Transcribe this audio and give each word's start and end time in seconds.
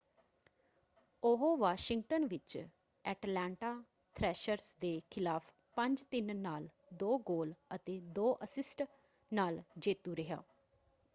ਉਹ 1.23 1.57
ਵਾਸ਼ਿੰਗਟਨ 1.57 2.25
ਵਿੱਚ 2.25 2.57
Atlanta 3.05 3.73
Thrashers 4.15 4.73
ਦੇ 4.79 4.91
ਖਿਲਾਫ਼ 5.11 5.51
5-3 5.77 6.33
ਨਾਲ 6.37 6.67
2 6.99 7.17
ਗੋਲ 7.25 7.53
ਅਤੇ 7.75 7.99
2 8.15 8.25
ਅਸਿਸਟ 8.43 8.83
ਨਾਲ 9.31 9.61
ਜੇਤੂ 9.79 10.15
ਰਿਹਾ। 10.15 10.43